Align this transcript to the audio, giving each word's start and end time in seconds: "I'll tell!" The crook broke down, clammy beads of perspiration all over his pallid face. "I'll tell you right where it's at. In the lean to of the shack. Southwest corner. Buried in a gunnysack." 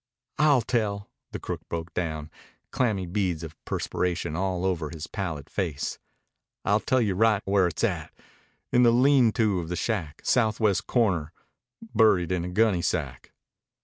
"I'll 0.39 0.63
tell!" 0.63 1.11
The 1.31 1.39
crook 1.39 1.61
broke 1.69 1.93
down, 1.93 2.31
clammy 2.71 3.05
beads 3.05 3.43
of 3.43 3.53
perspiration 3.65 4.35
all 4.35 4.65
over 4.65 4.89
his 4.89 5.05
pallid 5.05 5.47
face. 5.47 5.99
"I'll 6.65 6.79
tell 6.79 6.99
you 7.01 7.13
right 7.13 7.43
where 7.45 7.67
it's 7.67 7.83
at. 7.83 8.11
In 8.71 8.81
the 8.81 8.89
lean 8.89 9.31
to 9.33 9.59
of 9.59 9.69
the 9.69 9.75
shack. 9.75 10.21
Southwest 10.23 10.87
corner. 10.87 11.33
Buried 11.93 12.31
in 12.31 12.43
a 12.43 12.49
gunnysack." 12.49 13.31